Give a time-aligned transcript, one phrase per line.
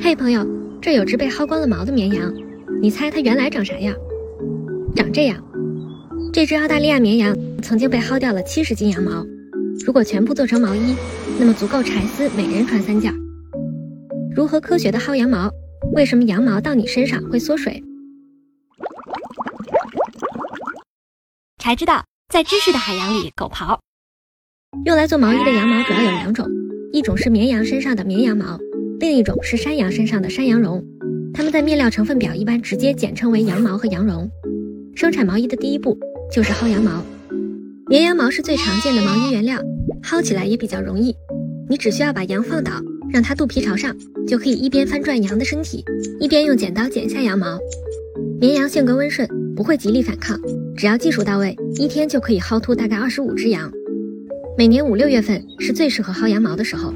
[0.00, 0.46] 嘿，朋友，
[0.80, 2.32] 这有只被薅光了毛的绵羊，
[2.80, 3.96] 你猜它原来长啥样？
[4.94, 5.42] 长这样。
[6.32, 9.26] 这只澳大利亚绵羊曾经被薅掉了七十斤羊毛，
[9.84, 10.94] 如果全部做成毛衣，
[11.36, 13.12] 那么足够柴丝每人穿三件。
[14.36, 15.50] 如何科学的薅羊毛？
[15.94, 17.82] 为什么羊毛到你身上会缩水？
[21.58, 23.76] 才知道，在知识的海洋里狗刨。
[24.84, 26.46] 用来做毛衣的羊毛主要有两种，
[26.92, 28.58] 一种是绵羊身上的绵羊毛，
[29.02, 30.80] 另一种是山羊身上的山羊绒。
[31.34, 34.30] 它们在面料成分表一般直接简称为羊毛和羊绒。
[34.94, 35.98] 生产毛衣的第一步
[36.30, 37.02] 就是薅羊毛。
[37.88, 39.58] 绵羊毛是最常见的毛衣原料，
[40.04, 41.16] 薅起来也比较容易。
[41.68, 42.74] 你只需要把羊放倒，
[43.12, 43.92] 让它肚皮朝上，
[44.24, 45.84] 就可以一边翻转羊的身体，
[46.20, 47.58] 一边用剪刀剪下羊毛。
[48.40, 50.40] 绵羊性格温顺，不会极力反抗，
[50.76, 53.68] 只要技术到位，一天就可以薅秃大概二十五只羊。
[54.56, 56.94] 每年五六月份是最适合薅羊毛的时候，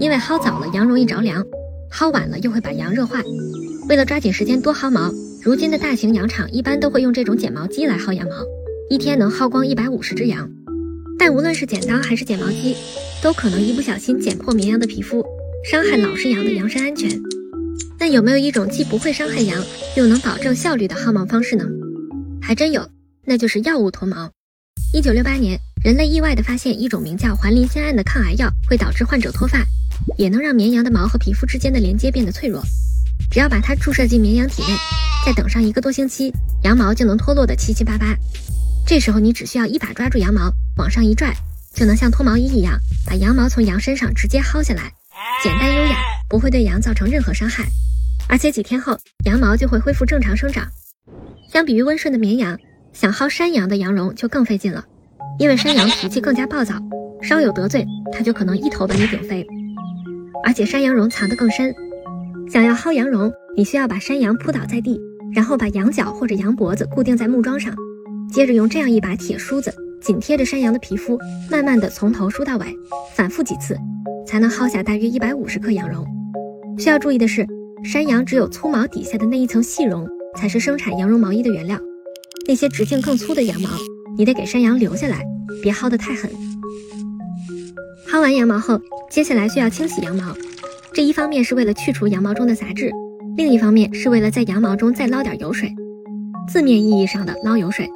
[0.00, 1.44] 因为薅早了羊容易着凉，
[1.90, 3.22] 薅晚了又会把羊热坏。
[3.88, 5.12] 为了抓紧时间多薅毛，
[5.42, 8.34] 如今的大型羊场一般都会用这种剪毛机来薅羊毛，
[8.90, 10.50] 一天能薅光一百五十只羊。
[11.18, 12.76] 但无论是剪刀还是剪毛机，
[13.22, 15.24] 都可能一不小心剪破绵羊的皮肤，
[15.64, 17.08] 伤害老实羊的羊身安全。
[17.98, 19.62] 那有没有一种既不会伤害羊，
[19.96, 21.64] 又能保证效率的薅毛方式呢？
[22.42, 22.86] 还真有，
[23.24, 24.30] 那就是药物脱毛。
[24.92, 25.58] 一九六八年。
[25.84, 29.62] 人类意外地发现，一种名叫环磷酰胺的抗癌药会导致患者脱发，
[30.16, 32.62] 也能让绵羊的毛和皮肤之间的连接变得脆弱。
[33.30, 34.76] 只要把它注射进绵羊体内，
[35.24, 38.14] 再等上一个多星期，羊毛就能脱落得七七八八。
[38.86, 41.34] 这时候你只需要一把抓住羊毛，往上一拽，
[41.74, 44.92] 就能像脱毛衣一样，把羊毛从羊身上直接薅下来，
[45.42, 45.96] 简单优雅，
[46.28, 47.64] 不会对羊造成任何伤害。
[48.28, 50.66] 而且几天后，羊毛就会恢复正常生长。
[51.52, 52.58] 相比于温顺的绵羊，
[52.92, 54.84] 想薅山羊的羊绒就更费劲了。
[55.38, 56.74] 因为山羊脾气更加暴躁，
[57.22, 59.46] 稍有得罪，它就可能一头把你顶飞。
[60.44, 61.74] 而且山羊绒藏得更深，
[62.50, 65.00] 想要薅羊绒，你需要把山羊扑倒在地，
[65.34, 67.74] 然后把羊角或者羊脖子固定在木桩上，
[68.30, 69.72] 接着用这样一把铁梳子
[70.02, 71.18] 紧贴着山羊的皮肤，
[71.50, 72.66] 慢慢的从头梳到尾，
[73.14, 73.74] 反复几次，
[74.26, 76.06] 才能薅下大约一百五十克羊绒。
[76.78, 77.46] 需要注意的是，
[77.82, 80.06] 山羊只有粗毛底下的那一层细绒
[80.36, 81.80] 才是生产羊绒毛衣的原料，
[82.46, 83.70] 那些直径更粗的羊毛。
[84.18, 85.24] 你得给山羊留下来，
[85.62, 86.30] 别薅得太狠。
[88.14, 88.80] 薅完羊毛后，
[89.10, 90.22] 接下来需要清洗羊毛。
[90.92, 92.88] 这一方面是为了去除羊毛中的杂质，
[93.36, 95.68] 另一方面是为了在羊毛中再捞点油水。
[96.46, 97.90] 字面意义上的捞油水。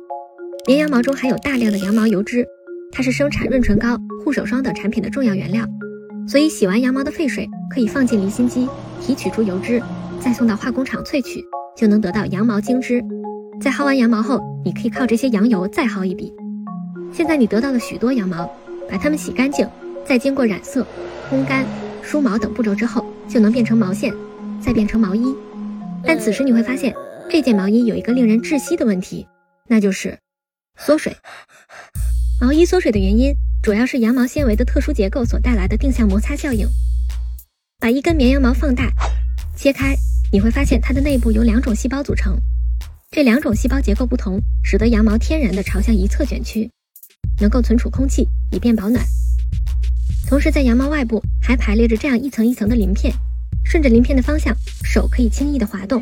[0.67, 2.45] 绵羊毛中含有大量的羊毛油脂，
[2.91, 5.65] 它是生产润唇膏、护手霜等产品的重要原料。
[6.27, 8.69] 所以洗完羊毛的废水可以放进离心机
[9.01, 9.81] 提取出油脂，
[10.19, 11.41] 再送到化工厂萃取，
[11.77, 13.01] 就能得到羊毛精脂。
[13.61, 16.35] 在薅完羊毛后，你可以靠这些羊油再薅一笔。
[17.13, 18.51] 现在你得到了许多羊毛，
[18.91, 19.65] 把它们洗干净，
[20.09, 20.87] 再经过染色、
[21.31, 21.67] 烘干、
[22.03, 24.11] 梳毛等步骤之后，就能变成毛线，
[24.59, 25.23] 再变成毛衣。
[26.03, 26.95] 但此时你会发现，
[27.29, 29.27] 这件毛衣有一个令人窒息的问题，
[29.69, 30.19] 那就是
[30.79, 31.15] 缩水。
[32.41, 36.67] 毛衣缩水的原因主要是羊毛纤维的特殊结构所带来的定向摩擦效应。
[37.79, 38.91] 把一根绵羊毛放大、
[39.55, 39.95] 切开，
[40.33, 42.35] 你会发现它的内部由两种细胞组成。
[43.11, 46.71] 这两种细胞结构不同，使得羊毛天然的朝向一侧卷曲，
[47.43, 49.05] 能够存储空气以便保暖。
[50.27, 53.13] 同时，在羊毛外部还排列着这样一层一层的鳞片，
[53.65, 54.55] 顺着鳞片的方向，
[54.85, 56.01] 手可以轻易的滑动；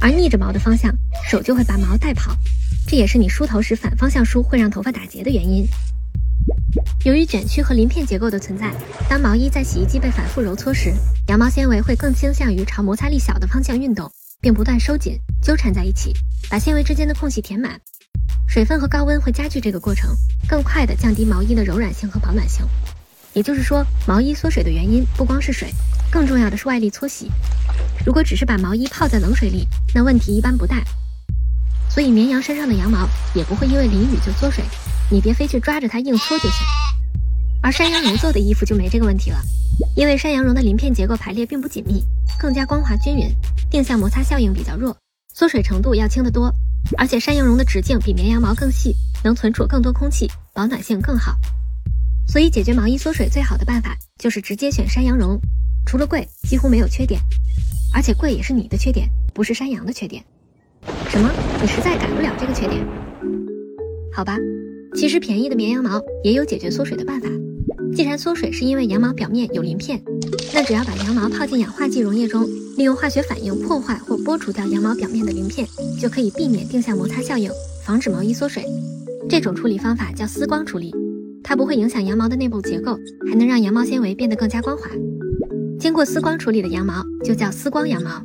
[0.00, 0.94] 而逆着毛的方向，
[1.28, 2.36] 手就会把毛带跑。
[2.86, 5.66] 这也是你梳头时反方向梳会让头发打结的原因。
[7.04, 8.72] 由于卷曲和鳞片结构的存在，
[9.08, 10.92] 当毛衣在洗衣机被反复揉搓时，
[11.28, 14.10] 羊毛纤维会更倾向于朝摩擦力小的方向运动。
[14.38, 16.12] 并不断收紧、纠缠在一起，
[16.48, 17.80] 把纤维之间的空隙填满。
[18.46, 20.14] 水分和高温会加剧这个过程，
[20.46, 22.64] 更快地降低毛衣的柔软性和保暖性。
[23.36, 25.68] 也就是说，毛衣缩水的原因不光是水，
[26.10, 27.30] 更重要的是外力搓洗。
[28.02, 30.82] 如果只是把毛衣泡在冷水里，那问题一般不大。
[31.90, 34.64] 所以，绵羊身上的羊毛也不会因为淋雨就缩水，
[35.10, 36.66] 你别非去抓着它硬搓就行。
[37.62, 39.38] 而山羊绒做的衣服就没这个问题了，
[39.94, 42.02] 因为山羊绒的鳞片结构排列并不紧密，
[42.38, 43.28] 更加光滑均匀。
[43.70, 44.96] 定向摩擦效应比较弱，
[45.34, 46.50] 缩水程度要轻得多，
[46.96, 51.36] 而且山羊绒的直径比绵羊毛更细，能存储更多空气，保暖性更好。
[52.28, 55.40] 所以解决毛衣缩水最好的办法就是直接选山羊绒，
[55.86, 57.20] 除了贵，几乎没有缺点。
[57.94, 60.22] 而且贵也是你的缺点，不是山羊的缺点。
[61.08, 61.30] 什么？
[61.62, 62.84] 你实在改不了这个缺点？
[64.12, 64.36] 好吧，
[64.94, 67.28] 其实便宜的绵羊毛也有解决缩水的办法。
[67.94, 70.02] 既然缩水是因为羊毛表面有鳞片，
[70.52, 72.46] 那只要把羊毛泡进氧化剂溶液中，
[72.76, 75.66] 利用化学反应破坏或剥除掉羊毛表面的鳞片，
[75.98, 77.50] 就可以避免定向摩擦效应，
[77.84, 78.64] 防止毛衣缩水。
[79.28, 80.92] 这种处理方法叫丝光处理，
[81.48, 82.98] 它不会影响羊毛的内部结构，
[83.30, 84.90] 还能让羊毛纤维变得更加光滑。
[85.78, 88.20] 经过丝光处理的羊毛就叫丝光羊毛。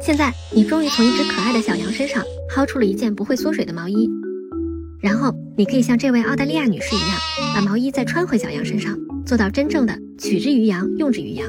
[0.00, 4.08] 现在你终于从一只可爱的小羊身上薅出了一件不会缩水的毛衣，
[4.98, 7.10] 然后你可以像这位澳大利亚女士一样，
[7.54, 11.46] 把毛衣再穿回小羊身上，做到真正的取之于羊，用之于羊。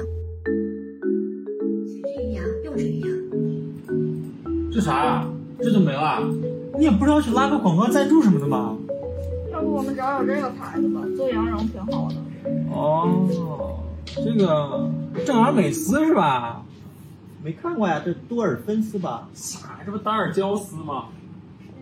[1.88, 3.10] 取之于羊，用之于羊。
[4.69, 5.25] 这啥呀？
[5.62, 6.30] 这就没了？
[6.78, 8.78] 你也不知道去拉个广告赞助什么的吗？
[9.69, 12.16] 我们找找这个牌子吧，做羊绒挺好的。
[12.71, 13.80] 哦，
[14.16, 14.89] 这个
[15.25, 16.63] 正尔美斯是吧？
[17.44, 19.27] 没看过呀，这多尔芬斯吧？
[19.33, 19.80] 啥？
[19.86, 21.06] 这不达尔娇丝吗？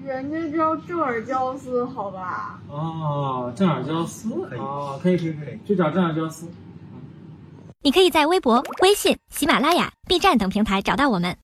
[0.06, 2.60] 人家叫正尔娇丝，好吧？
[2.70, 6.48] 哦，正尔娇丝可以哦，可以可以可以，就找正尔娇丝。
[7.82, 11.38] 你可以在微博、微信、喜马拉雅、B 站等平台找到我们。